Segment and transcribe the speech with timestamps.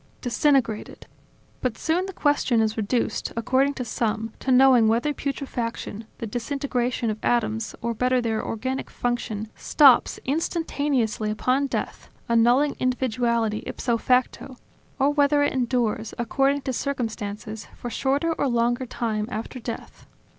[0.21, 1.05] Disintegrated...
[1.61, 7.11] But soon the question is reduced, according to some, to knowing whether putrefaction, the disintegration
[7.11, 14.57] of atoms, or better their organic function, stops instantaneously upon death, annulling individuality ipso facto,
[14.97, 20.07] or whether it endures, according to circumstances, for a shorter or longer time after death